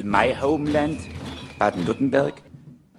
[0.00, 0.98] in my homeland,
[1.58, 2.42] Baden-Württemberg.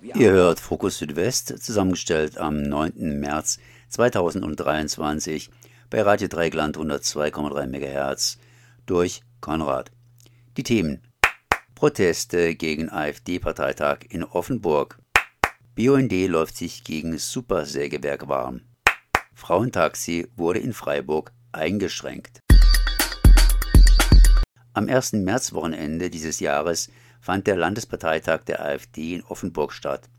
[0.02, 3.20] Ihr hört Fokus Südwest, zusammengestellt am 9.
[3.20, 5.50] März 2023
[5.90, 8.38] bei Radio Dreigland 102,3 MHz
[8.86, 9.92] durch Konrad.
[10.58, 11.02] Die Themen
[11.76, 15.00] Proteste gegen AfD-Parteitag in Offenburg.
[15.76, 18.62] BUND läuft sich gegen Supersägewerk warm.
[19.34, 22.42] Frauentaxi wurde in Freiburg eingeschränkt.
[24.74, 25.14] Am 1.
[25.14, 26.90] Märzwochenende dieses Jahres
[27.20, 30.10] fand der Landesparteitag der AfD in Offenburg statt.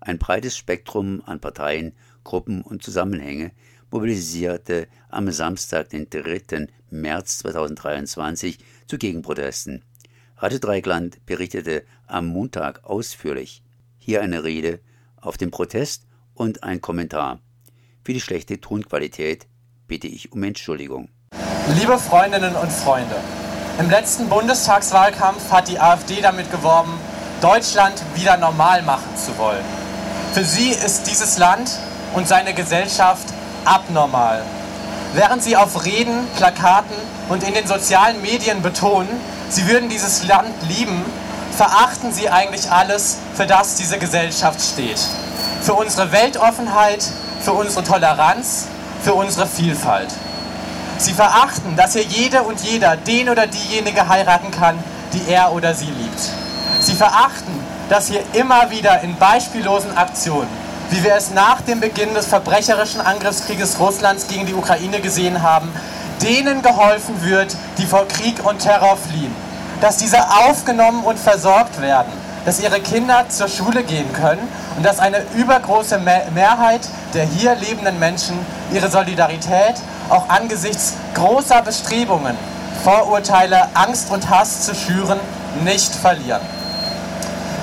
[0.00, 3.50] Ein breites Spektrum an Parteien, Gruppen und Zusammenhänge
[3.90, 6.68] mobilisierte am Samstag, den 3.
[6.90, 9.84] März 2023, zu Gegenprotesten.
[10.36, 13.64] Radio Dreigland berichtete am Montag ausführlich.
[13.98, 14.78] Hier eine Rede
[15.16, 17.40] auf den Protest und ein Kommentar.
[18.04, 19.48] Für die schlechte Tonqualität
[19.88, 21.08] bitte ich um Entschuldigung.
[21.78, 23.16] Liebe Freundinnen und Freunde,
[23.78, 26.98] im letzten Bundestagswahlkampf hat die AfD damit geworben,
[27.40, 29.64] Deutschland wieder normal machen zu wollen.
[30.34, 31.70] Für sie ist dieses Land
[32.14, 33.26] und seine Gesellschaft
[33.64, 34.42] abnormal.
[35.14, 36.96] Während sie auf Reden, Plakaten
[37.28, 39.08] und in den sozialen Medien betonen,
[39.48, 41.04] sie würden dieses Land lieben,
[41.56, 45.00] verachten sie eigentlich alles, für das diese Gesellschaft steht.
[45.62, 47.04] Für unsere Weltoffenheit,
[47.40, 48.66] für unsere Toleranz,
[49.02, 50.08] für unsere Vielfalt.
[50.98, 54.76] Sie verachten, dass hier jede und jeder den oder diejenige heiraten kann,
[55.12, 56.20] die er oder sie liebt.
[56.80, 57.52] Sie verachten,
[57.88, 60.48] dass hier immer wieder in beispiellosen Aktionen,
[60.90, 65.70] wie wir es nach dem Beginn des verbrecherischen Angriffskrieges Russlands gegen die Ukraine gesehen haben,
[66.20, 69.34] denen geholfen wird, die vor Krieg und Terror fliehen.
[69.80, 72.12] Dass diese aufgenommen und versorgt werden,
[72.48, 74.40] dass ihre Kinder zur Schule gehen können
[74.78, 76.80] und dass eine übergroße Mehrheit
[77.12, 78.38] der hier lebenden Menschen
[78.72, 79.74] ihre Solidarität
[80.08, 82.38] auch angesichts großer Bestrebungen,
[82.82, 85.20] Vorurteile, Angst und Hass zu schüren,
[85.62, 86.40] nicht verlieren.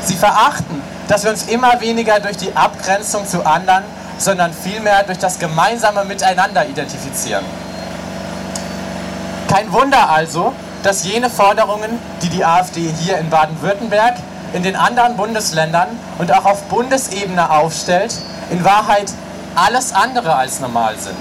[0.03, 3.85] Sie verachten, dass wir uns immer weniger durch die Abgrenzung zu anderen,
[4.19, 7.44] sondern vielmehr durch das gemeinsame Miteinander identifizieren.
[9.51, 10.53] Kein Wunder also,
[10.84, 14.13] dass jene Forderungen, die die AfD hier in Baden-Württemberg,
[14.56, 18.16] in den anderen Bundesländern und auch auf Bundesebene aufstellt,
[18.50, 19.12] in Wahrheit
[19.54, 21.18] alles andere als normal sind.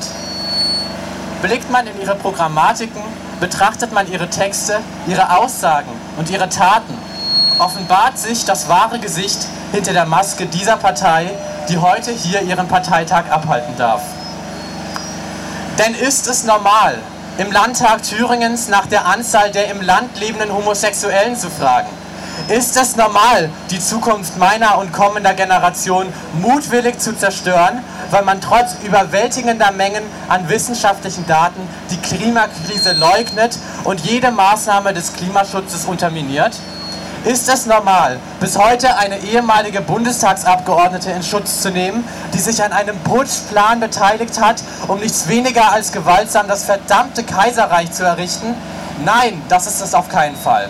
[1.43, 3.03] Blickt man in ihre Programmatiken,
[3.41, 4.79] betrachtet man ihre Texte,
[5.09, 6.97] ihre Aussagen und ihre Taten,
[7.59, 9.39] offenbart sich das wahre Gesicht
[9.73, 11.29] hinter der Maske dieser Partei,
[11.69, 14.03] die heute hier ihren Parteitag abhalten darf.
[15.81, 16.99] Denn ist es normal,
[17.39, 21.89] im Landtag Thüringens nach der Anzahl der im Land lebenden Homosexuellen zu fragen?
[22.49, 26.13] Ist es normal, die Zukunft meiner und kommender Generation
[26.43, 34.01] mutwillig zu zerstören, weil man trotz überwältigender Mengen an wissenschaftlichen Daten die Klimakrise leugnet und
[34.01, 36.53] jede Maßnahme des Klimaschutzes unterminiert?
[37.25, 42.73] Ist es normal, bis heute eine ehemalige Bundestagsabgeordnete in Schutz zu nehmen, die sich an
[42.73, 48.55] einem Putschplan beteiligt hat, um nichts weniger als gewaltsam das verdammte Kaiserreich zu errichten?
[49.03, 50.69] Nein, das ist es auf keinen Fall.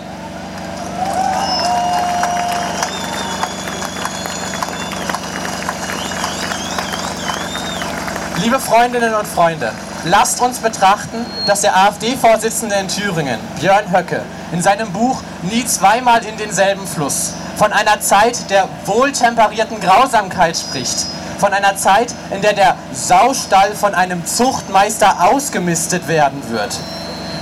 [8.45, 9.71] Liebe Freundinnen und Freunde,
[10.03, 16.23] lasst uns betrachten, dass der AfD-Vorsitzende in Thüringen, Björn Höcke, in seinem Buch Nie zweimal
[16.23, 21.07] in denselben Fluss von einer Zeit der wohltemperierten Grausamkeit spricht,
[21.39, 26.77] von einer Zeit, in der der Saustall von einem Zuchtmeister ausgemistet werden wird.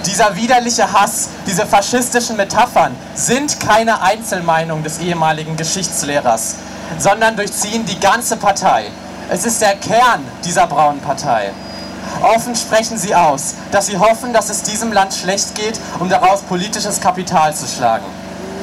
[0.06, 6.56] Dieser widerliche Hass, diese faschistischen Metaphern sind keine Einzelmeinung des ehemaligen Geschichtslehrers,
[6.98, 8.86] sondern durchziehen die ganze Partei.
[9.30, 11.52] Es ist der Kern dieser braunen Partei.
[12.22, 16.42] Offen sprechen sie aus, dass sie hoffen, dass es diesem Land schlecht geht, um daraus
[16.42, 18.06] politisches Kapital zu schlagen.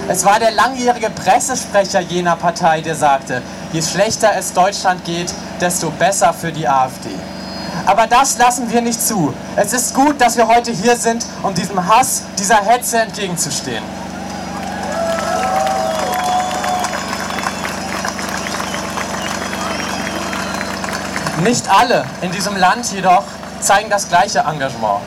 [0.09, 5.91] Es war der langjährige Pressesprecher jener Partei, der sagte, je schlechter es Deutschland geht, desto
[5.91, 7.10] besser für die AfD.
[7.87, 9.32] Aber das lassen wir nicht zu.
[9.56, 13.83] Es ist gut, dass wir heute hier sind, um diesem Hass, dieser Hetze entgegenzustehen.
[21.45, 23.25] Nicht alle in diesem Land jedoch
[23.60, 25.01] zeigen das gleiche Engagement.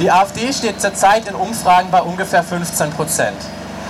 [0.00, 3.36] Die AfD steht zurzeit in Umfragen bei ungefähr 15 Prozent.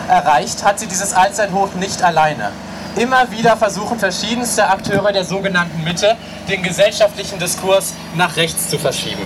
[0.09, 2.51] Erreicht hat sie dieses Allzeithoch nicht alleine.
[2.97, 6.17] Immer wieder versuchen verschiedenste Akteure der sogenannten Mitte,
[6.49, 9.25] den gesellschaftlichen Diskurs nach rechts zu verschieben.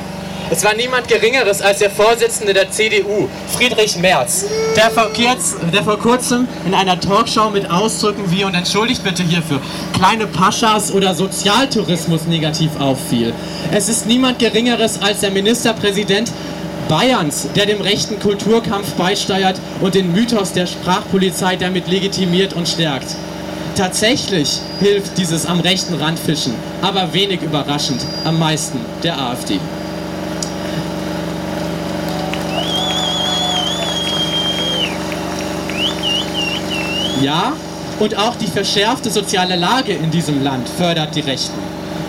[0.50, 4.46] Es war niemand Geringeres als der Vorsitzende der CDU, Friedrich Merz,
[4.76, 5.10] der vor,
[5.72, 9.60] der vor kurzem in einer Talkshow mit Ausdrücken wie, und entschuldigt bitte hierfür,
[9.92, 13.34] kleine Paschas oder Sozialtourismus negativ auffiel.
[13.72, 16.32] Es ist niemand Geringeres als der Ministerpräsident
[16.88, 23.16] Bayerns, der dem rechten Kulturkampf beisteuert und den Mythos der Sprachpolizei damit legitimiert und stärkt.
[23.76, 29.60] Tatsächlich hilft dieses am rechten Rand fischen, aber wenig überraschend am meisten der AfD.
[37.22, 37.52] Ja,
[37.98, 41.58] und auch die verschärfte soziale Lage in diesem Land fördert die Rechten.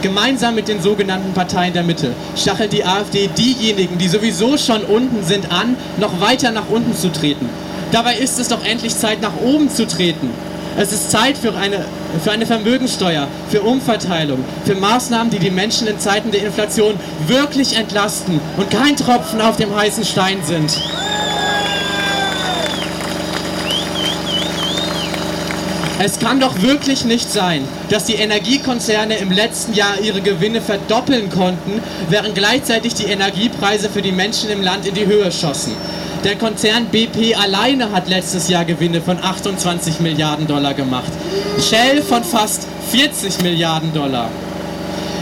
[0.02, 5.26] Gemeinsam mit den sogenannten Parteien der Mitte stachelt die AfD diejenigen, die sowieso schon unten
[5.26, 7.50] sind, an, noch weiter nach unten zu treten.
[7.92, 10.30] Dabei ist es doch endlich Zeit, nach oben zu treten.
[10.78, 11.84] Es ist Zeit für eine,
[12.24, 16.94] für eine Vermögensteuer, für Umverteilung, für Maßnahmen, die die Menschen in Zeiten der Inflation
[17.28, 20.80] wirklich entlasten und kein Tropfen auf dem heißen Stein sind.
[26.02, 31.30] Es kann doch wirklich nicht sein, dass die Energiekonzerne im letzten Jahr ihre Gewinne verdoppeln
[31.30, 35.74] konnten, während gleichzeitig die Energiepreise für die Menschen im Land in die Höhe schossen.
[36.24, 41.12] Der Konzern BP alleine hat letztes Jahr Gewinne von 28 Milliarden Dollar gemacht.
[41.60, 44.30] Shell von fast 40 Milliarden Dollar.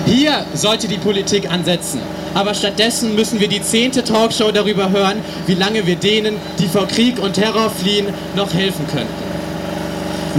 [0.06, 2.02] Hier sollte die Politik ansetzen.
[2.36, 6.88] Aber stattdessen müssen wir die zehnte Talkshow darüber hören, wie lange wir denen, die vor
[6.88, 9.27] Krieg und Terror fliehen, noch helfen könnten.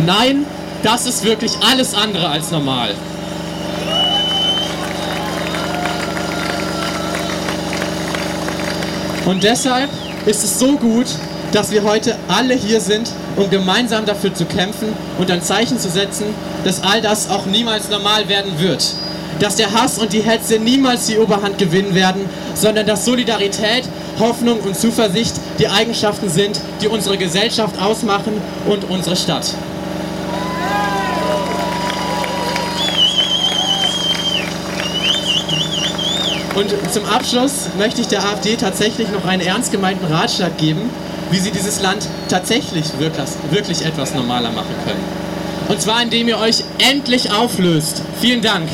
[0.06, 0.47] Nein,
[0.83, 2.95] das ist wirklich alles andere als normal.
[9.27, 9.91] Und deshalb
[10.25, 11.06] ist es so gut,
[11.53, 15.91] dass wir heute alle hier sind, um gemeinsam dafür zu kämpfen und ein Zeichen zu
[15.91, 16.27] setzen,
[16.65, 18.95] dass all das auch niemals normal werden wird.
[19.41, 22.23] Dass der Hass und die Hetze niemals die Oberhand gewinnen werden,
[22.55, 23.85] sondern dass Solidarität,
[24.19, 28.33] Hoffnung und Zuversicht die Eigenschaften sind, die unsere Gesellschaft ausmachen
[28.67, 29.55] und unsere Stadt.
[36.58, 40.90] Und zum Abschluss möchte ich der AfD tatsächlich noch einen ernst gemeinten Ratschlag geben,
[41.31, 45.05] wie sie dieses Land tatsächlich wirklich, etwas normaler machen können.
[45.69, 48.02] Und zwar indem ihr euch endlich auflöst.
[48.20, 48.69] Vielen Dank.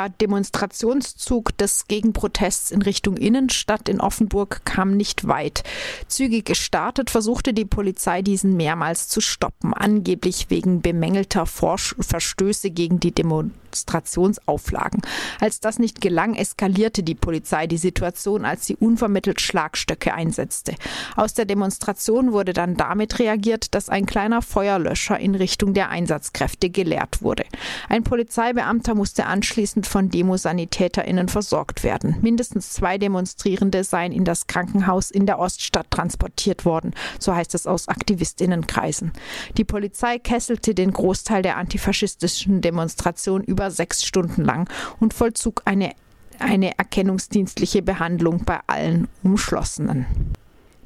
[0.00, 5.62] Der Demonstrationszug des Gegenprotests in Richtung Innenstadt in Offenburg kam nicht weit.
[6.08, 12.98] Zügig gestartet versuchte die Polizei diesen mehrmals zu stoppen, angeblich wegen bemängelter Vorsch Verstöße gegen
[12.98, 13.60] die Demonstration.
[13.70, 15.00] Demonstrationsauflagen.
[15.38, 20.74] Als das nicht gelang, eskalierte die Polizei die Situation, als sie unvermittelt Schlagstöcke einsetzte.
[21.16, 26.70] Aus der Demonstration wurde dann damit reagiert, dass ein kleiner Feuerlöscher in Richtung der Einsatzkräfte
[26.70, 27.44] geleert wurde.
[27.88, 32.16] Ein Polizeibeamter musste anschließend von Demosanitäterinnen versorgt werden.
[32.22, 37.66] Mindestens zwei Demonstrierende seien in das Krankenhaus in der Oststadt transportiert worden, so heißt es
[37.66, 39.12] aus Aktivistinnenkreisen.
[39.56, 44.70] Die Polizei kesselte den Großteil der antifaschistischen Demonstration über sechs Stunden lang
[45.00, 45.92] und vollzog eine,
[46.38, 50.06] eine erkennungsdienstliche Behandlung bei allen Umschlossenen.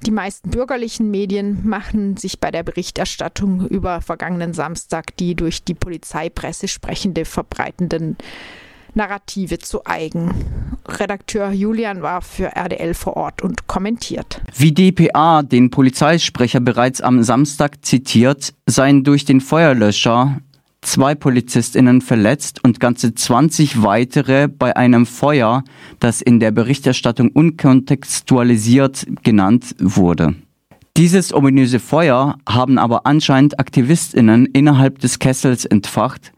[0.07, 5.75] Die meisten bürgerlichen Medien machen sich bei der Berichterstattung über vergangenen Samstag die durch die
[5.75, 8.17] Polizeipresse sprechende verbreitenden
[8.95, 10.31] Narrative zu eigen.
[10.87, 14.41] Redakteur Julian war für RDL vor Ort und kommentiert.
[14.57, 20.41] Wie dpa den Polizeisprecher bereits am Samstag zitiert, seien durch den Feuerlöscher
[20.83, 25.65] zwei Polizistinnen verletzt und ganze 20 weitere bei einem Feuer,
[25.99, 30.35] das in der Berichterstattung unkontextualisiert genannt wurde.
[30.97, 36.34] Dieses ominöse Feuer haben aber anscheinend Aktivistinnen innerhalb des Kessels entfacht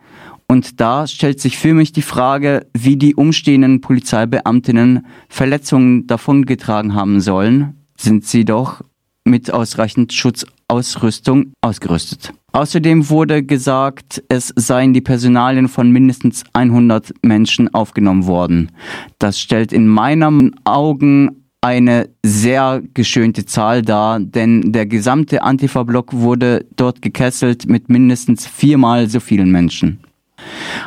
[0.49, 7.21] und da stellt sich für mich die Frage, wie die umstehenden Polizeibeamtinnen Verletzungen davongetragen haben
[7.21, 8.83] sollen, sind sie doch
[9.25, 12.33] mit ausreichend Schutzausrüstung ausgerüstet.
[12.53, 18.71] Außerdem wurde gesagt, es seien die Personalien von mindestens 100 Menschen aufgenommen worden.
[19.19, 26.65] Das stellt in meinen Augen eine sehr geschönte Zahl dar, denn der gesamte Antifa-Block wurde
[26.76, 29.99] dort gekesselt mit mindestens viermal so vielen Menschen.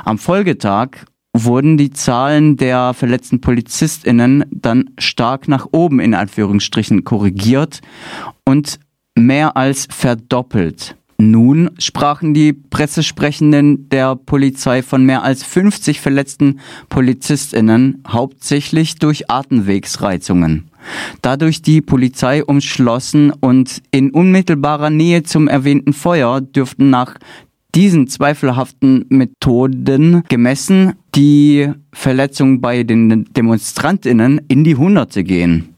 [0.05, 7.81] Am Folgetag wurden die Zahlen der verletzten Polizistinnen dann stark nach oben in Anführungsstrichen korrigiert
[8.45, 8.79] und
[9.15, 10.95] mehr als verdoppelt.
[11.21, 20.69] Nun sprachen die Pressesprechenden der Polizei von mehr als 50 verletzten Polizistinnen, hauptsächlich durch Atemwegsreizungen.
[21.21, 27.15] Dadurch die Polizei umschlossen und in unmittelbarer Nähe zum erwähnten Feuer dürften nach
[27.75, 35.75] diesen zweifelhaften Methoden gemessen die Verletzungen bei den Demonstrantinnen in die Hunderte gehen.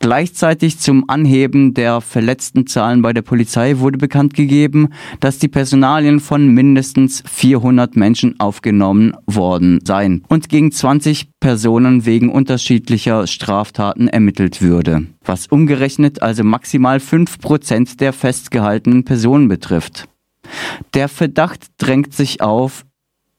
[0.00, 4.88] Gleichzeitig zum Anheben der verletzten Zahlen bei der Polizei wurde bekannt gegeben,
[5.20, 12.30] dass die Personalien von mindestens 400 Menschen aufgenommen worden seien und gegen 20 Personen wegen
[12.30, 20.08] unterschiedlicher Straftaten ermittelt würde, was umgerechnet also maximal 5% der festgehaltenen Personen betrifft.
[20.94, 22.84] Der Verdacht drängt sich auf,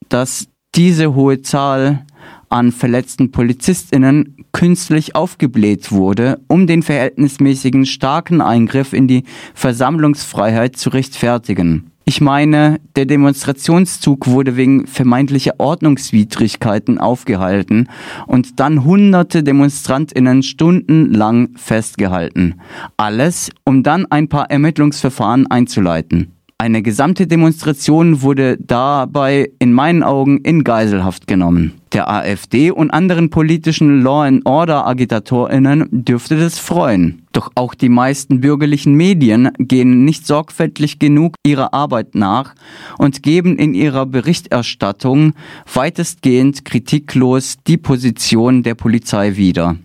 [0.08, 2.04] dass diese hohe Zahl
[2.48, 9.24] an verletzten Polizistinnen künstlich aufgebläht wurde, um den verhältnismäßigen starken Eingriff in die
[9.54, 11.90] Versammlungsfreiheit zu rechtfertigen.
[12.04, 17.88] Ich meine, der Demonstrationszug wurde wegen vermeintlicher Ordnungswidrigkeiten aufgehalten
[18.26, 22.60] und dann hunderte Demonstrantinnen stundenlang festgehalten.
[22.96, 26.32] Alles, um dann ein paar Ermittlungsverfahren einzuleiten.
[26.60, 31.80] Eine gesamte Demonstration wurde dabei in meinen Augen in Geiselhaft genommen.
[31.94, 37.22] Der AfD und anderen politischen Law and Order Agitatorinnen dürfte das freuen.
[37.32, 42.54] Doch auch die meisten bürgerlichen Medien gehen nicht sorgfältig genug ihrer Arbeit nach
[42.98, 45.32] und geben in ihrer Berichterstattung
[45.72, 49.76] weitestgehend kritiklos die Position der Polizei wieder.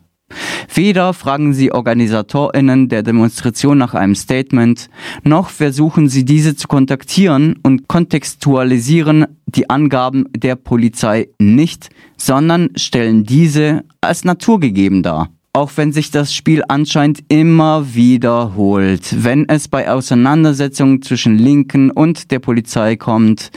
[0.74, 4.90] Weder fragen sie Organisatorinnen der Demonstration nach einem Statement,
[5.24, 13.24] noch versuchen sie diese zu kontaktieren und kontextualisieren die Angaben der Polizei nicht, sondern stellen
[13.24, 19.24] diese als naturgegeben dar auch wenn sich das Spiel anscheinend immer wiederholt.
[19.24, 23.52] Wenn es bei Auseinandersetzungen zwischen Linken und der Polizei kommt,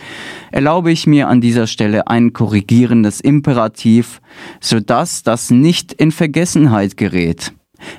[0.52, 4.20] erlaube ich mir an dieser Stelle ein korrigierendes Imperativ,
[4.60, 7.52] sodass das nicht in Vergessenheit gerät.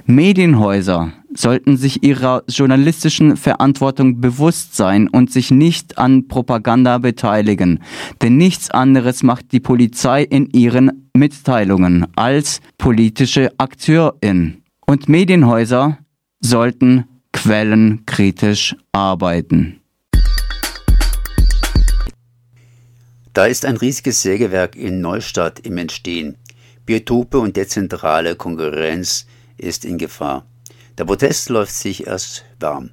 [0.06, 7.82] Medienhäuser sollten sich ihrer journalistischen Verantwortung bewusst sein und sich nicht an Propaganda beteiligen,
[8.22, 14.64] denn nichts anderes macht die Polizei in ihren Mitteilungen als politische Akteurin.
[14.86, 16.00] Und Medienhäuser
[16.40, 19.80] sollten quellenkritisch arbeiten.
[23.34, 26.36] Da ist ein riesiges Sägewerk in Neustadt im Entstehen.
[26.86, 30.46] Biotope und dezentrale Konkurrenz ist in Gefahr.
[31.00, 32.90] Der Protest läuft sich erst warm.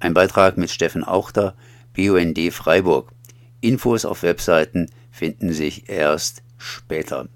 [0.00, 1.54] Ein Beitrag mit Steffen Auchter,
[1.94, 3.12] BUND Freiburg.
[3.60, 7.28] Infos auf Webseiten finden sich erst später.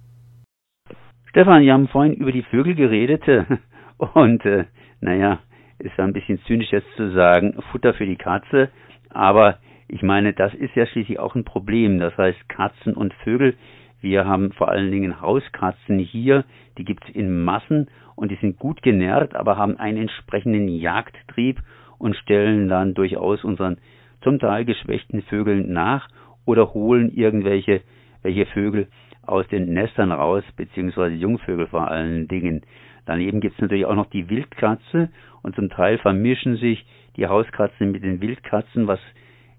[1.31, 3.23] Stefan, wir haben vorhin über die Vögel geredet
[4.15, 4.65] und äh,
[5.01, 5.39] naja,
[5.79, 8.71] ist ein bisschen zynisch jetzt zu sagen, Futter für die Katze,
[9.09, 12.01] aber ich meine, das ist ja schließlich auch ein Problem.
[12.01, 13.55] Das heißt, Katzen und Vögel,
[14.03, 16.45] wir haben vor allen Dingen Hauskatzen hier,
[16.77, 21.61] die gibt es in Massen und die sind gut genährt, aber haben einen entsprechenden Jagdtrieb
[21.99, 23.79] und stellen dann durchaus unseren
[24.23, 26.09] zum Teil geschwächten Vögeln nach
[26.45, 27.83] oder holen irgendwelche
[28.23, 28.89] welche Vögel
[29.25, 32.63] aus den Nestern raus, beziehungsweise Jungvögel vor allen Dingen.
[33.05, 35.11] Daneben gibt es natürlich auch noch die Wildkatze
[35.43, 36.85] und zum Teil vermischen sich
[37.17, 39.01] die Hauskatzen mit den Wildkatzen, was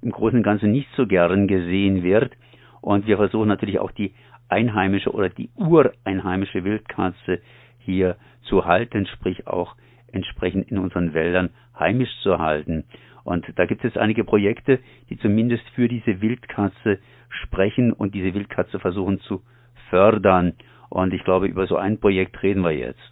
[0.01, 2.33] im Großen und Ganzen nicht so gern gesehen wird.
[2.81, 4.13] Und wir versuchen natürlich auch die
[4.53, 7.41] einheimische oder die ureinheimische Wildkatze
[7.79, 9.75] hier zu halten, sprich auch
[10.11, 12.85] entsprechend in unseren Wäldern heimisch zu halten.
[13.23, 14.79] Und da gibt es einige Projekte,
[15.09, 19.41] die zumindest für diese Wildkatze sprechen und diese Wildkatze versuchen zu
[19.89, 20.53] fördern.
[20.89, 23.11] Und ich glaube, über so ein Projekt reden wir jetzt.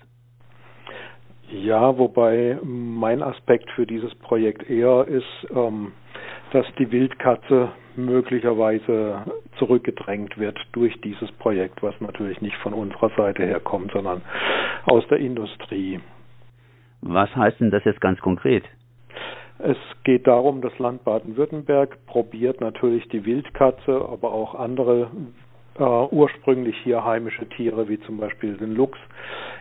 [1.50, 5.92] Ja, wobei mein Aspekt für dieses Projekt eher ist, ähm,
[6.54, 9.24] dass die Wildkatze möglicherweise
[9.58, 14.22] zurückgedrängt wird durch dieses Projekt, was natürlich nicht von unserer Seite her kommt, sondern
[14.86, 16.00] aus der Industrie.
[17.02, 18.64] Was heißt denn das jetzt ganz konkret?
[19.60, 25.12] Es geht darum, das Land Baden-Württemberg probiert natürlich die Wildkatze, aber auch andere
[25.80, 29.00] äh, ursprünglich hier heimische Tiere, wie zum Beispiel den Luchs,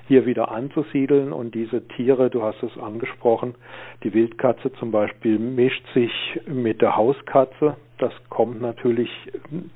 [0.09, 1.33] hier wieder anzusiedeln.
[1.33, 3.55] Und diese Tiere, du hast es angesprochen,
[4.03, 6.13] die Wildkatze zum Beispiel mischt sich
[6.47, 7.77] mit der Hauskatze.
[7.99, 9.11] Das kommt natürlich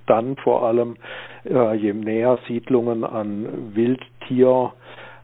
[0.07, 0.97] dann vor allem,
[1.45, 4.73] äh, je näher Siedlungen an Wildtier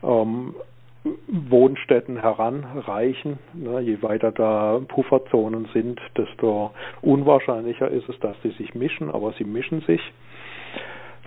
[0.02, 0.54] ähm,
[1.26, 3.38] Wohnstätten heranreichen.
[3.54, 9.32] Ne, je weiter da Pufferzonen sind, desto unwahrscheinlicher ist es, dass sie sich mischen, aber
[9.32, 10.00] sie mischen sich.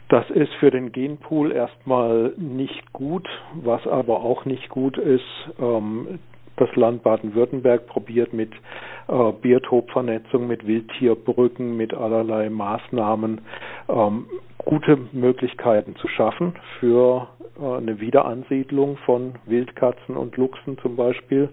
[0.10, 5.24] Das ist für den Genpool erstmal nicht gut, was aber auch nicht gut ist.
[5.60, 6.20] Ähm,
[6.58, 8.52] das Land Baden-Württemberg probiert mit
[9.08, 13.42] äh, Biotopvernetzung, mit Wildtierbrücken, mit allerlei Maßnahmen
[13.90, 14.26] ähm,
[14.60, 17.28] gute Möglichkeiten zu schaffen für
[17.60, 21.50] äh, eine Wiederansiedlung von Wildkatzen und Luchsen zum Beispiel.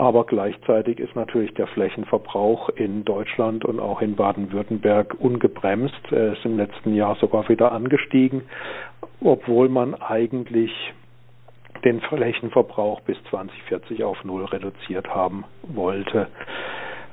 [0.00, 6.00] Aber gleichzeitig ist natürlich der Flächenverbrauch in Deutschland und auch in Baden-Württemberg ungebremst.
[6.10, 8.40] Er ist im letzten Jahr sogar wieder angestiegen,
[9.22, 10.72] obwohl man eigentlich
[11.84, 16.28] den Flächenverbrauch bis 2040 auf Null reduziert haben wollte.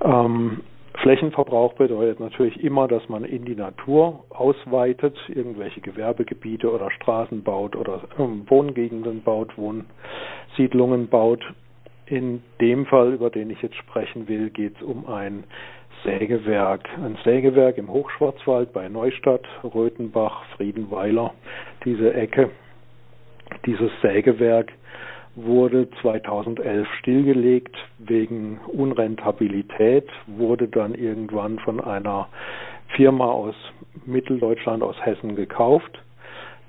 [0.02, 0.62] Ähm,
[1.02, 7.76] Flächenverbrauch bedeutet natürlich immer, dass man in die Natur ausweitet, irgendwelche Gewerbegebiete oder Straßen baut
[7.76, 11.44] oder ähm, Wohngegenden baut, Wohnsiedlungen baut.
[12.10, 15.44] In dem Fall, über den ich jetzt sprechen will, geht es um ein
[16.06, 16.88] Sägewerk.
[17.04, 21.34] Ein Sägewerk im Hochschwarzwald bei Neustadt, Röthenbach, Friedenweiler,
[21.84, 22.52] diese Ecke.
[23.66, 24.72] Dieses Sägewerk
[25.36, 32.30] wurde 2011 stillgelegt wegen Unrentabilität, wurde dann irgendwann von einer
[32.96, 33.56] Firma aus
[34.06, 36.02] Mitteldeutschland, aus Hessen gekauft.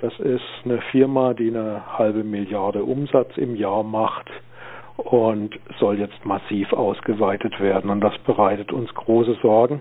[0.01, 4.29] Das ist eine Firma, die eine halbe Milliarde Umsatz im Jahr macht
[4.99, 7.91] und soll jetzt massiv ausgeweitet werden.
[7.91, 9.81] Und das bereitet uns große Sorgen,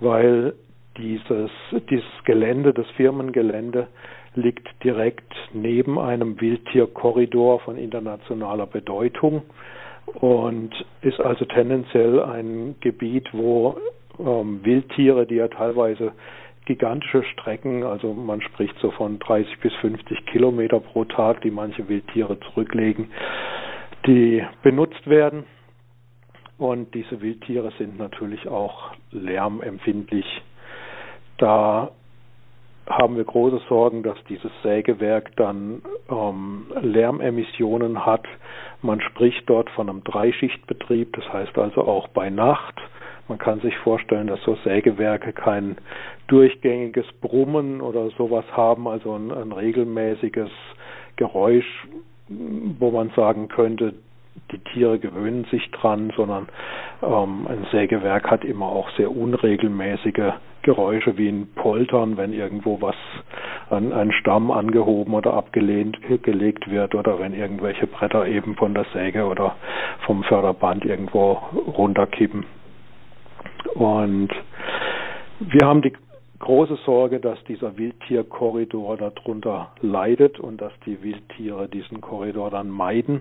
[0.00, 0.54] weil
[0.96, 1.50] dieses,
[1.90, 3.86] dieses Gelände, das Firmengelände,
[4.34, 9.42] liegt direkt neben einem Wildtierkorridor von internationaler Bedeutung
[10.14, 10.70] und
[11.02, 13.76] ist also tendenziell ein Gebiet, wo
[14.18, 16.12] ähm, Wildtiere, die ja teilweise
[16.66, 21.88] gigantische Strecken, also man spricht so von 30 bis 50 Kilometer pro Tag, die manche
[21.88, 23.10] Wildtiere zurücklegen,
[24.08, 25.44] die benutzt werden.
[26.56, 30.26] Und diese Wildtiere sind natürlich auch lärmempfindlich.
[31.36, 31.92] Da
[32.88, 38.24] haben wir große Sorgen, dass dieses Sägewerk dann ähm, Lärmemissionen hat.
[38.82, 42.74] Man spricht dort von einem Dreischichtbetrieb, das heißt also auch bei Nacht.
[43.28, 45.76] Man kann sich vorstellen, dass so Sägewerke kein
[46.28, 50.50] durchgängiges Brummen oder sowas haben, also ein, ein regelmäßiges
[51.16, 51.86] Geräusch,
[52.28, 53.94] wo man sagen könnte,
[54.52, 56.48] die Tiere gewöhnen sich dran, sondern
[57.02, 60.32] ähm, ein Sägewerk hat immer auch sehr unregelmäßige
[60.62, 62.96] Geräusche wie ein Poltern, wenn irgendwo was
[63.70, 68.84] an einen Stamm angehoben oder abgelehnt gelegt wird oder wenn irgendwelche Bretter eben von der
[68.92, 69.56] Säge oder
[70.04, 71.32] vom Förderband irgendwo
[71.76, 72.44] runterkippen.
[73.74, 74.30] Und
[75.40, 75.92] wir haben die
[76.48, 83.20] große Sorge, dass dieser Wildtierkorridor darunter leidet und dass die Wildtiere diesen Korridor dann meiden.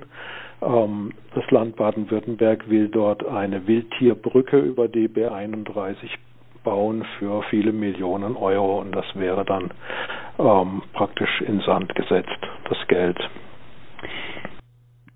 [0.62, 5.98] Ähm, das Land Baden-Württemberg will dort eine Wildtierbrücke über die B31
[6.64, 9.72] bauen für viele Millionen Euro und das wäre dann
[10.40, 13.20] ähm, praktisch in Sand gesetzt, das Geld.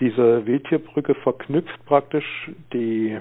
[0.00, 3.18] diese Wildtierbrücke verknüpft praktisch die,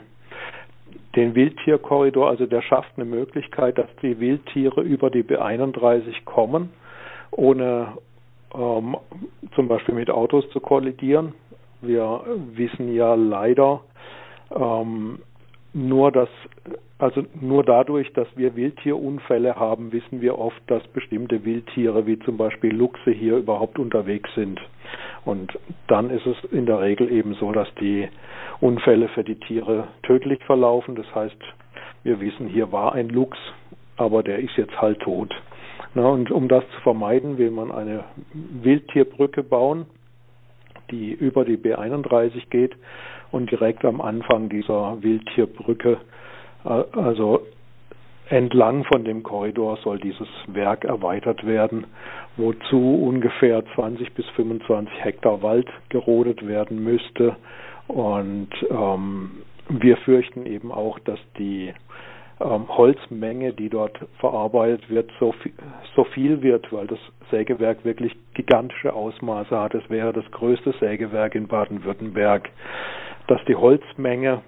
[1.15, 6.69] den Wildtierkorridor, also der schafft eine Möglichkeit, dass die Wildtiere über die B31 kommen,
[7.31, 7.93] ohne
[8.55, 8.97] ähm,
[9.55, 11.33] zum Beispiel mit Autos zu kollidieren.
[11.81, 12.21] Wir
[12.53, 13.81] wissen ja leider
[14.55, 15.19] ähm,
[15.73, 16.29] nur, dass
[16.99, 22.37] also nur dadurch, dass wir Wildtierunfälle haben, wissen wir oft, dass bestimmte Wildtiere wie zum
[22.37, 24.61] Beispiel Luchse hier überhaupt unterwegs sind.
[25.25, 28.07] Und dann ist es in der Regel eben so, dass die
[28.61, 30.95] Unfälle für die Tiere tödlich verlaufen.
[30.95, 31.37] Das heißt,
[32.03, 33.39] wir wissen, hier war ein Luchs,
[33.97, 35.33] aber der ist jetzt halt tot.
[35.95, 38.03] Na, und um das zu vermeiden, will man eine
[38.33, 39.85] Wildtierbrücke bauen,
[40.89, 42.75] die über die B31 geht
[43.31, 45.97] und direkt am Anfang dieser Wildtierbrücke,
[46.65, 47.41] äh, also
[48.29, 51.85] entlang von dem Korridor soll dieses Werk erweitert werden,
[52.37, 57.35] wozu ungefähr 20 bis 25 Hektar Wald gerodet werden müsste.
[57.87, 59.31] Und ähm,
[59.69, 61.73] wir fürchten eben auch, dass die
[62.43, 65.53] ähm, Holzmenge, die dort verarbeitet wird, so viel,
[65.95, 66.99] so viel wird, weil das
[67.31, 69.73] Sägewerk wirklich gigantische Ausmaße hat.
[69.73, 72.49] Es wäre das größte Sägewerk in Baden-Württemberg,
[73.27, 74.41] dass die Holzmenge,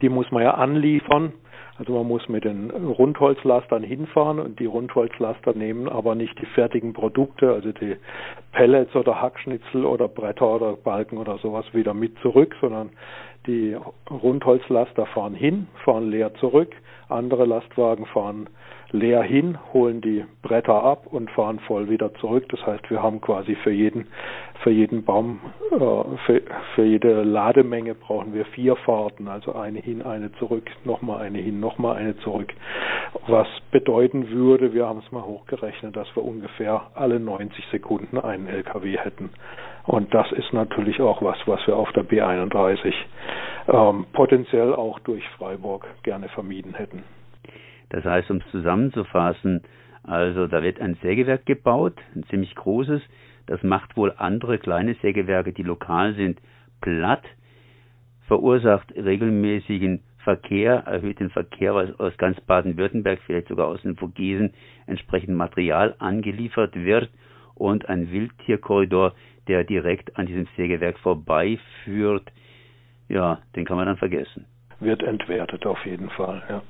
[0.00, 1.32] die muss man ja anliefern.
[1.78, 6.92] Also man muss mit den Rundholzlastern hinfahren und die Rundholzlaster nehmen aber nicht die fertigen
[6.92, 7.96] Produkte, also die
[8.52, 12.90] Pellets oder Hackschnitzel oder Bretter oder Balken oder sowas wieder mit zurück, sondern
[13.46, 13.76] die
[14.10, 16.74] Rundholzlaster fahren hin, fahren leer zurück
[17.12, 18.48] andere Lastwagen fahren
[18.90, 22.46] leer hin, holen die Bretter ab und fahren voll wieder zurück.
[22.50, 24.08] Das heißt, wir haben quasi für jeden,
[24.62, 25.76] für jeden Baum, äh,
[26.26, 26.42] für,
[26.74, 31.58] für jede Lademenge brauchen wir vier Fahrten, also eine hin, eine zurück, nochmal eine hin,
[31.58, 32.52] nochmal eine zurück.
[33.28, 38.46] Was bedeuten würde, wir haben es mal hochgerechnet, dass wir ungefähr alle 90 Sekunden einen
[38.46, 39.30] LKW hätten.
[39.84, 42.92] Und das ist natürlich auch was, was wir auf der B31
[43.68, 47.02] ähm, potenziell auch durch Freiburg gerne vermieden hätten.
[47.90, 49.62] Das heißt, um es zusammenzufassen,
[50.04, 53.02] also da wird ein Sägewerk gebaut, ein ziemlich großes.
[53.46, 56.40] Das macht wohl andere kleine Sägewerke, die lokal sind,
[56.80, 57.22] platt,
[58.26, 64.54] verursacht regelmäßigen Verkehr, erhöht den Verkehr, weil aus ganz Baden-Württemberg, vielleicht sogar aus den Vogesen,
[64.86, 67.10] entsprechend Material angeliefert wird
[67.54, 69.14] und ein Wildtierkorridor,
[69.48, 72.30] der direkt an diesem Sägewerk vorbeiführt,
[73.08, 74.46] ja, den kann man dann vergessen.
[74.80, 76.62] Wird entwertet auf jeden Fall, ja.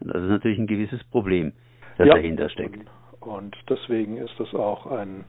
[0.00, 1.52] Das ist natürlich ein gewisses Problem,
[1.96, 2.80] das ja, dahinter steckt.
[3.20, 5.24] Und deswegen ist das auch ein,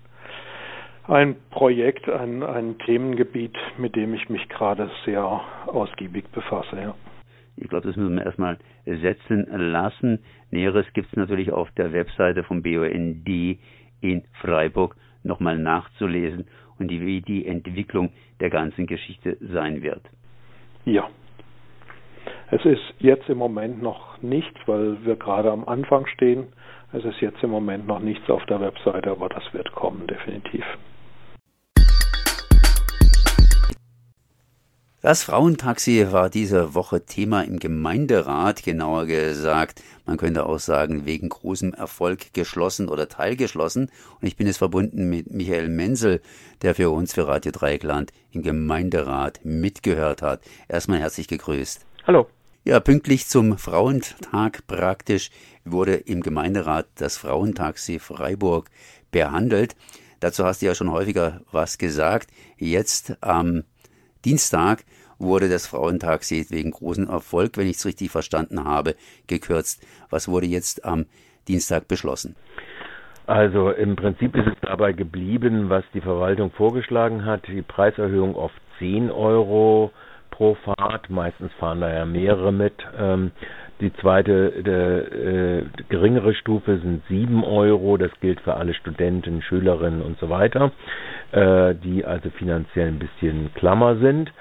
[1.08, 5.24] ein Projekt, ein, ein Themengebiet, mit dem ich mich gerade sehr
[5.68, 6.96] ausgiebig befasse, ja.
[7.56, 10.24] Ich glaube, das müssen wir erstmal setzen lassen.
[10.50, 13.30] Näheres gibt es natürlich auf der Webseite vom BUND
[14.02, 16.48] in Freiburg nochmal nachzulesen
[16.80, 20.02] und wie die Entwicklung der ganzen Geschichte sein wird.
[20.86, 21.10] Ja.
[22.52, 26.48] Es ist jetzt im Moment noch nichts, weil wir gerade am Anfang stehen.
[26.92, 30.64] Es ist jetzt im Moment noch nichts auf der Webseite, aber das wird kommen, definitiv.
[35.04, 41.28] Das Frauentaxi war diese Woche Thema im Gemeinderat, genauer gesagt, man könnte auch sagen, wegen
[41.28, 43.92] großem Erfolg geschlossen oder teilgeschlossen.
[44.22, 46.22] Und ich bin jetzt verbunden mit Michael Menzel,
[46.62, 50.40] der für uns für Radio Dreieckland im Gemeinderat mitgehört hat.
[50.70, 51.86] Erstmal herzlich gegrüßt.
[52.08, 52.28] Hallo.
[52.64, 55.32] Ja, pünktlich zum Frauentag praktisch
[55.66, 58.70] wurde im Gemeinderat das Frauentaxi Freiburg
[59.12, 59.76] behandelt.
[60.22, 62.30] Dazu hast du ja schon häufiger was gesagt.
[62.58, 63.66] Jetzt am
[64.26, 64.84] Dienstag
[65.20, 68.96] wurde das Frauentaxi wegen großen Erfolg, wenn ich es richtig verstanden habe,
[69.28, 69.86] gekürzt.
[70.10, 71.06] Was wurde jetzt am
[71.48, 72.36] Dienstag beschlossen?
[73.26, 77.48] Also im Prinzip ist es dabei geblieben, was die Verwaltung vorgeschlagen hat.
[77.48, 79.92] Die Preiserhöhung auf 10 Euro
[80.30, 81.10] pro Fahrt.
[81.10, 82.74] Meistens fahren da ja mehrere mit.
[82.98, 83.32] Ähm,
[83.84, 87.98] die zweite, der, äh, geringere Stufe sind 7 Euro.
[87.98, 90.72] Das gilt für alle Studenten, Schülerinnen und so weiter,
[91.32, 94.32] äh, die also finanziell ein bisschen klammer sind.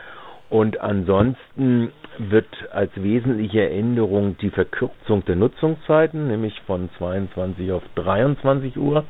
[0.49, 8.77] Und ansonsten wird als wesentliche Änderung die Verkürzung der Nutzungszeiten, nämlich von 22 auf 23
[8.77, 9.05] Uhr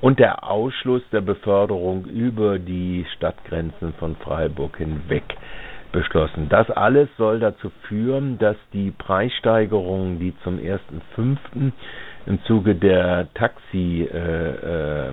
[0.00, 5.24] und der Ausschluss der Beförderung über die Stadtgrenzen von Freiburg hinweg
[5.92, 6.48] beschlossen.
[6.48, 11.72] Das alles soll dazu führen, dass die Preissteigerungen, die zum 1.5.
[12.26, 15.12] im Zuge der Taxi äh, äh,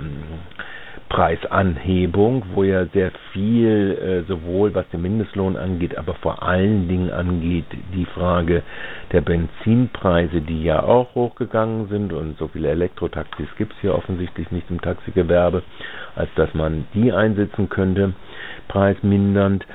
[1.10, 7.12] Preisanhebung, wo ja sehr viel äh, sowohl was den Mindestlohn angeht, aber vor allen Dingen
[7.12, 8.64] angeht die Frage
[9.12, 14.50] der Benzinpreise, die ja auch hochgegangen sind und so viele Elektrotaxis gibt es hier offensichtlich
[14.52, 15.64] nicht im Taxigewerbe,
[16.16, 18.14] als dass man die einsetzen könnte,
[18.68, 19.66] preismindernd.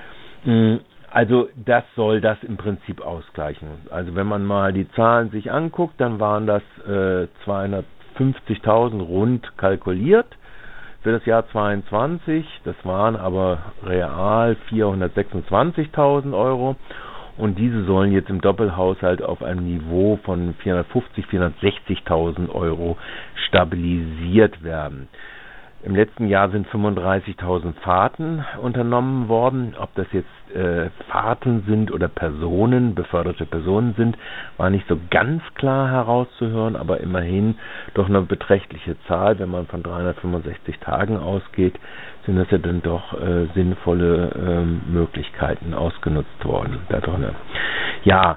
[1.11, 3.69] Also das soll das im Prinzip ausgleichen.
[3.91, 10.27] Also wenn man mal die Zahlen sich anguckt, dann waren das äh, 250.000 rund kalkuliert
[11.03, 12.47] für das Jahr 22.
[12.65, 16.77] Das waren aber real 426.000 Euro.
[17.37, 22.99] Und diese sollen jetzt im Doppelhaushalt auf einem Niveau von 450, 460.000 Euro
[23.49, 25.09] stabilisiert werden.
[25.83, 29.75] Im letzten Jahr sind 35.000 Fahrten unternommen worden.
[29.79, 34.19] Ob das jetzt äh, Fahrten sind oder Personen, beförderte Personen sind,
[34.59, 37.57] war nicht so ganz klar herauszuhören, aber immerhin
[37.95, 39.39] doch eine beträchtliche Zahl.
[39.39, 41.79] Wenn man von 365 Tagen ausgeht,
[42.27, 47.25] sind das ja dann doch äh, sinnvolle äh, Möglichkeiten ausgenutzt worden da drin.
[48.05, 48.37] Ja,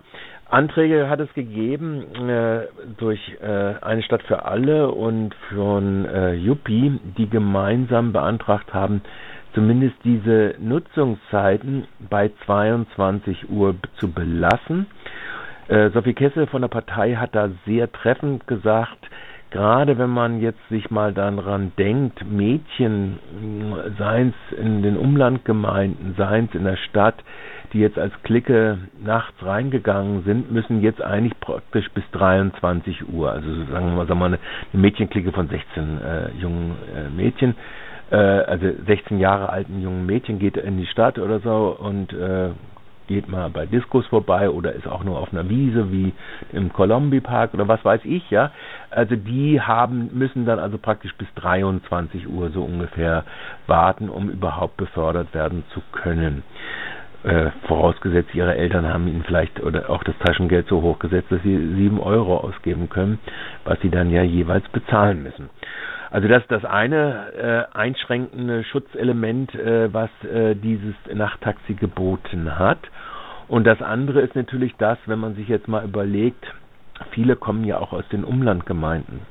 [0.54, 7.00] Anträge hat es gegeben äh, durch äh, eine Stadt für alle und von äh, Juppie,
[7.18, 9.02] die gemeinsam beantragt haben,
[9.56, 14.86] zumindest diese Nutzungszeiten bei 22 Uhr zu belassen.
[15.70, 19.10] Äh, Sophie Kessel von der Partei hat da sehr treffend gesagt,
[19.54, 23.20] gerade wenn man jetzt sich mal daran denkt, Mädchen,
[24.00, 27.16] seien es in den Umlandgemeinden, seien es in der Stadt,
[27.72, 33.48] die jetzt als Clique nachts reingegangen sind, müssen jetzt eigentlich praktisch bis 23 Uhr, also
[33.72, 34.40] sagen wir mal, eine
[34.74, 37.56] Mädchenklicke von 16 äh, jungen äh, Mädchen,
[38.10, 42.50] äh, also 16 Jahre alten jungen Mädchen geht in die Stadt oder so und äh,
[43.08, 46.14] geht mal bei Diskos vorbei oder ist auch nur auf einer Wiese wie
[46.52, 48.52] im Colombi Park oder was weiß ich, ja.
[48.90, 53.24] Also die haben, müssen dann also praktisch bis 23 Uhr so ungefähr
[53.68, 56.44] warten, um überhaupt befördert werden zu können.
[57.24, 61.42] Äh, vorausgesetzt, ihre Eltern haben ihnen vielleicht oder auch das Taschengeld so hoch gesetzt, dass
[61.42, 63.18] sie sieben Euro ausgeben können,
[63.64, 65.50] was sie dann ja jeweils bezahlen müssen.
[66.14, 67.34] Also das ist das eine
[67.74, 72.78] äh, einschränkende Schutzelement, äh, was äh, dieses Nachttaxi geboten hat.
[73.48, 76.46] Und das andere ist natürlich das, wenn man sich jetzt mal überlegt,
[77.10, 79.22] viele kommen ja auch aus den Umlandgemeinden.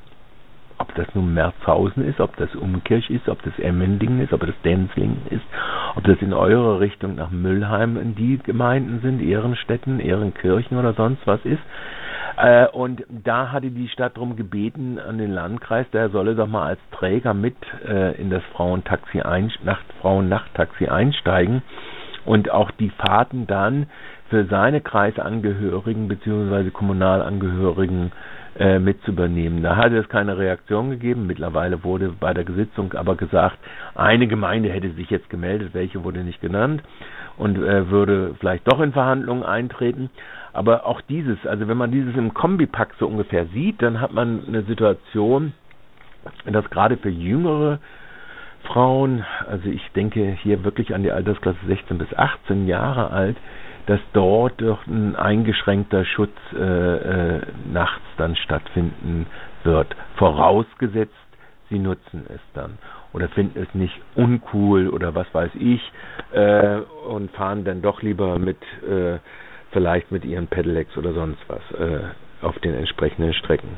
[0.77, 4.61] Ob das nun Merzhausen ist, ob das Umkirch ist, ob das Emmendingen ist, ob das
[4.65, 5.45] Denzlingen ist,
[5.95, 11.25] ob das in eure Richtung nach Müllheim in die Gemeinden sind, Ehrenstetten, Ehrenkirchen oder sonst
[11.25, 11.63] was ist.
[12.37, 16.67] Äh, und da hatte die Stadt darum gebeten an den Landkreis, der solle doch mal
[16.67, 21.61] als Träger mit äh, in das Frauentaxi ein, Nacht, Frauennachttaxi einsteigen
[22.25, 23.87] und auch die Fahrten dann
[24.29, 26.71] für seine Kreisangehörigen bzw.
[26.71, 28.11] Kommunalangehörigen
[28.57, 29.63] äh, mit zu übernehmen.
[29.63, 31.25] Da hatte es keine Reaktion gegeben.
[31.27, 33.57] Mittlerweile wurde bei der Sitzung aber gesagt,
[33.95, 36.83] eine Gemeinde hätte sich jetzt gemeldet, welche wurde nicht genannt
[37.37, 40.09] und äh, würde vielleicht doch in Verhandlungen eintreten.
[40.53, 44.43] Aber auch dieses, also wenn man dieses im Kombipack so ungefähr sieht, dann hat man
[44.47, 45.53] eine Situation,
[46.45, 47.79] dass gerade für jüngere
[48.65, 53.35] Frauen, also ich denke hier wirklich an die Altersklasse 16 bis 18 Jahre alt,
[53.87, 56.57] dass dort doch ein eingeschränkter Schutz äh,
[57.37, 57.41] äh,
[57.71, 59.27] nachts dann stattfinden
[59.63, 59.95] wird.
[60.15, 61.13] Vorausgesetzt,
[61.69, 62.77] sie nutzen es dann
[63.13, 65.81] oder finden es nicht uncool oder was weiß ich
[66.33, 69.19] äh, und fahren dann doch lieber mit äh,
[69.71, 71.99] vielleicht mit ihren Pedelecs oder sonst was äh,
[72.41, 73.69] auf den entsprechenden Strecken.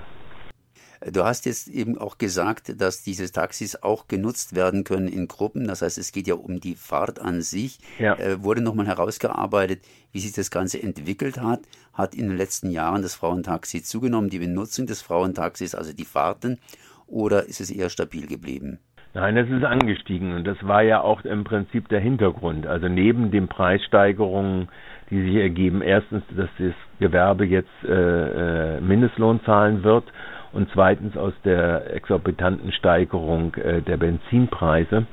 [1.11, 5.67] Du hast jetzt eben auch gesagt, dass diese Taxis auch genutzt werden können in Gruppen.
[5.67, 7.79] Das heißt, es geht ja um die Fahrt an sich.
[7.99, 8.15] Ja.
[8.15, 11.59] Äh, wurde nochmal herausgearbeitet, wie sich das Ganze entwickelt hat.
[11.93, 16.59] Hat in den letzten Jahren das Frauentaxi zugenommen, die Benutzung des Frauentaxis, also die Fahrten,
[17.07, 18.79] oder ist es eher stabil geblieben?
[19.13, 22.67] Nein, es ist angestiegen und das war ja auch im Prinzip der Hintergrund.
[22.67, 24.67] Also neben den Preissteigerungen,
[25.09, 30.03] die sich ergeben, erstens, dass das Gewerbe jetzt äh, äh Mindestlohn zahlen wird
[30.55, 35.05] und zweitens aus der exorbitanten Steigerung äh, der Benzinpreise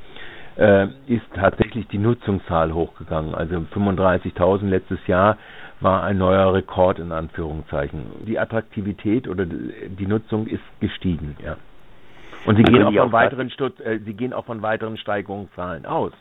[0.56, 3.34] äh, ist tatsächlich die Nutzungszahl hochgegangen.
[3.34, 5.36] Also 35.000 letztes Jahr
[5.80, 8.04] war ein neuer Rekord in Anführungszeichen.
[8.24, 11.56] Die Attraktivität oder die Nutzung ist gestiegen, ja.
[12.44, 13.50] Und sie gehen auch von weiteren
[13.84, 16.12] äh, sie gehen auch von weiteren Steigerungszahlen aus.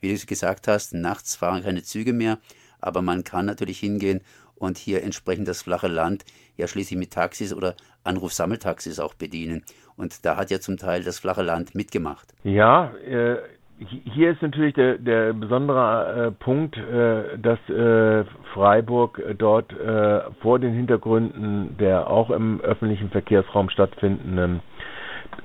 [0.00, 2.38] Wie du gesagt hast, nachts fahren keine Züge mehr,
[2.80, 4.20] aber man kann natürlich hingehen
[4.58, 6.24] und hier entsprechend das flache Land
[6.56, 9.62] ja schließlich mit Taxis oder Anrufsammeltaxis auch bedienen.
[9.96, 12.34] Und da hat ja zum Teil das flache Land mitgemacht.
[12.44, 13.36] Ja, äh,
[13.78, 20.58] hier ist natürlich der, der besondere äh, Punkt, äh, dass äh, Freiburg dort äh, vor
[20.58, 24.60] den Hintergründen der auch im öffentlichen Verkehrsraum stattfindenden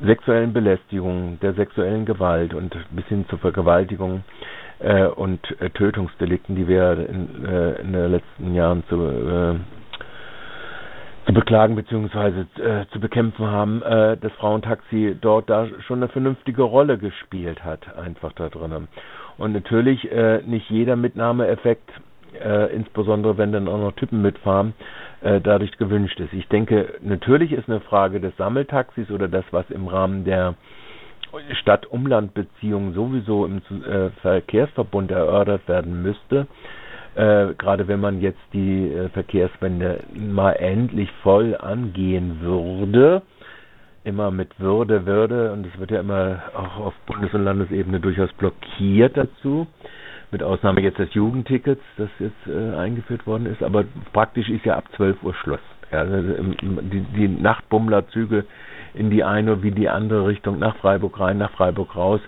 [0.01, 4.23] sexuellen Belästigung, der sexuellen Gewalt und bis hin zur Vergewaltigung
[4.81, 9.55] äh, und äh, Tötungsdelikten, die wir in, äh, in den letzten Jahren zu, äh,
[11.25, 12.41] zu beklagen bzw.
[12.61, 17.95] Äh, zu bekämpfen haben, äh, das Frauentaxi dort da schon eine vernünftige Rolle gespielt hat,
[17.95, 18.87] einfach da drinnen.
[19.37, 21.89] Und natürlich äh, nicht jeder Mitnahmeeffekt,
[22.43, 24.73] äh, insbesondere wenn dann auch noch Typen mitfahren,
[25.21, 26.33] äh, dadurch gewünscht ist.
[26.33, 30.55] Ich denke, natürlich ist eine Frage des Sammeltaxis oder das, was im Rahmen der
[31.61, 36.47] Stadt-Umland-Beziehung sowieso im äh, Verkehrsverbund erörtert werden müsste,
[37.15, 43.21] äh, gerade wenn man jetzt die äh, Verkehrswende mal endlich voll angehen würde,
[44.03, 48.31] immer mit Würde, Würde, und es wird ja immer auch auf Bundes- und Landesebene durchaus
[48.33, 49.67] blockiert dazu,
[50.31, 54.77] mit Ausnahme jetzt des Jugendtickets, das jetzt äh, eingeführt worden ist, aber praktisch ist ja
[54.77, 55.59] ab 12 Uhr Schluss.
[55.91, 58.45] Ja, also die, die Nachtbummlerzüge
[58.93, 62.21] in die eine wie die andere Richtung nach Freiburg rein, nach Freiburg raus,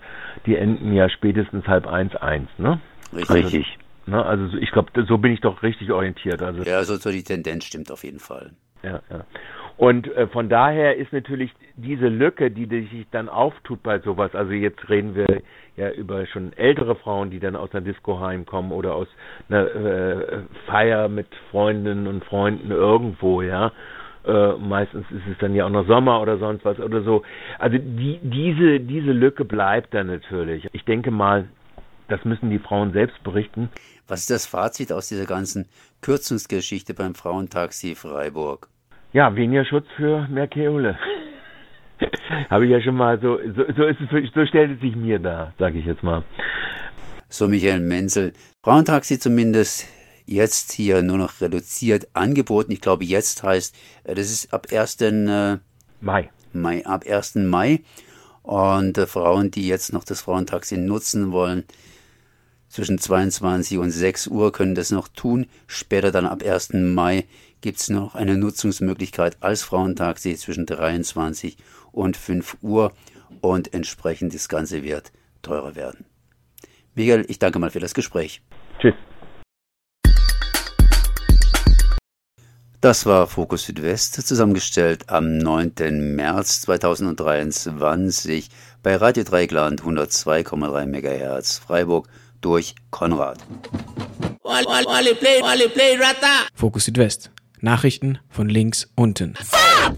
[0.45, 2.80] die enden ja spätestens halb eins eins, ne?
[3.15, 3.78] Richtig.
[4.06, 6.41] Also, ne, also ich glaube, so bin ich doch richtig orientiert.
[6.41, 8.52] Also ja, so, so die Tendenz stimmt auf jeden Fall.
[8.84, 9.26] Ja, ja.
[9.78, 14.52] Und äh, von daher ist natürlich diese Lücke, die sich dann auftut bei sowas, also
[14.52, 15.41] jetzt reden wir
[15.76, 19.08] ja über schon ältere Frauen, die dann aus einer Disco heimkommen oder aus
[19.49, 23.71] einer äh, Feier mit Freundinnen und Freunden irgendwo, ja,
[24.26, 27.24] äh, meistens ist es dann ja auch noch Sommer oder sonst was oder so.
[27.60, 30.68] Also die, diese, diese Lücke bleibt dann natürlich.
[30.74, 31.46] Ich denke mal,
[32.08, 33.70] das müssen die Frauen selbst berichten.
[34.08, 35.68] Was ist das Fazit aus dieser ganzen
[36.02, 38.68] Kürzungsgeschichte beim Frauentaxi Freiburg?
[39.14, 40.98] Ja, weniger Schutz für mehr Keule.
[42.50, 45.20] Habe ich ja schon mal so, so, so ist es, so stellt es sich mir
[45.20, 46.24] da, sage ich jetzt mal.
[47.30, 48.34] So, Michael Menzel.
[48.64, 49.88] Frauentaxi zumindest
[50.26, 52.72] jetzt hier nur noch reduziert angeboten.
[52.72, 55.02] Ich glaube, jetzt heißt, äh, das ist ab 1.
[55.02, 55.58] Äh,
[56.02, 56.30] Mai.
[56.54, 57.36] Mai, ab 1.
[57.36, 57.82] Mai.
[58.42, 61.64] Und äh, Frauen, die jetzt noch das Frauentaxi nutzen wollen,
[62.68, 65.46] zwischen 22 und 6 Uhr können das noch tun.
[65.68, 66.74] Später dann ab 1.
[66.74, 67.26] Mai
[67.62, 71.58] gibt es noch eine Nutzungsmöglichkeit als Frauentaxi zwischen 23
[71.92, 72.92] und 5 Uhr
[73.42, 75.12] und entsprechend das Ganze wird
[75.44, 76.06] teurer werden.
[76.96, 78.42] Miguel, ich danke mal für das Gespräch.
[78.80, 78.96] Tschüss.
[82.84, 86.15] Das war Fokus Südwest, zusammengestellt am 9.
[86.15, 88.50] März 2023
[88.84, 92.10] bei Radio Dreigland 102,3 MHz Freiburg
[92.41, 93.38] durch Konrad.
[96.54, 97.32] Fokus Südwest.
[97.62, 99.36] Nachrichten von links unten.